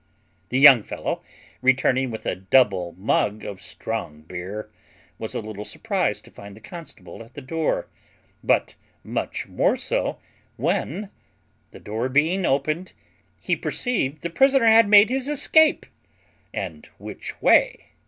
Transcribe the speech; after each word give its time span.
The 0.49 0.57
young 0.57 0.81
fellow, 0.81 1.21
returning 1.61 2.09
with 2.09 2.25
a 2.25 2.35
double 2.35 2.95
mug 2.97 3.45
of 3.45 3.61
strong 3.61 4.23
beer, 4.23 4.71
was 5.19 5.35
a 5.35 5.41
little 5.41 5.63
surprized 5.63 6.25
to 6.25 6.31
find 6.31 6.55
the 6.57 6.59
constable 6.59 7.21
at 7.21 7.35
the 7.35 7.39
door; 7.41 7.87
but 8.43 8.73
much 9.03 9.47
more 9.47 9.75
so 9.75 10.17
when, 10.57 11.11
the 11.69 11.79
door 11.79 12.09
being 12.09 12.47
opened, 12.47 12.93
he 13.39 13.55
perceived 13.55 14.23
the 14.23 14.31
prisoner 14.31 14.65
had 14.65 14.89
made 14.89 15.11
his 15.11 15.29
escape, 15.29 15.85
and 16.51 16.87
which 16.97 17.39
way. 17.39 17.89